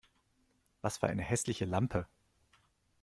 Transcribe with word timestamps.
Was 0.81 0.97
für 0.97 1.05
eine 1.09 1.21
hässliche 1.21 1.65
Lampe! 1.65 2.07